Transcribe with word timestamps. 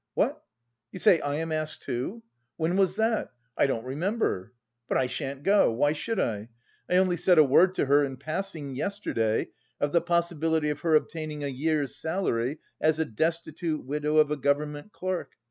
"What? 0.15 0.41
You 0.91 0.97
say 0.97 1.19
I 1.21 1.35
am 1.35 1.51
asked 1.51 1.83
too? 1.83 2.23
When 2.57 2.75
was 2.75 2.95
that? 2.95 3.31
I 3.55 3.67
don't 3.67 3.85
remember. 3.85 4.51
But 4.89 4.97
I 4.97 5.05
shan't 5.05 5.43
go. 5.43 5.71
Why 5.71 5.93
should 5.93 6.19
I? 6.19 6.49
I 6.89 6.97
only 6.97 7.15
said 7.17 7.37
a 7.37 7.43
word 7.43 7.75
to 7.75 7.85
her 7.85 8.03
in 8.03 8.17
passing 8.17 8.73
yesterday 8.73 9.49
of 9.79 9.91
the 9.91 10.01
possibility 10.01 10.71
of 10.71 10.79
her 10.79 10.95
obtaining 10.95 11.43
a 11.43 11.47
year's 11.49 11.95
salary 11.95 12.57
as 12.81 12.97
a 12.97 13.05
destitute 13.05 13.85
widow 13.85 14.17
of 14.17 14.31
a 14.31 14.37
government 14.37 14.91
clerk. 14.91 15.33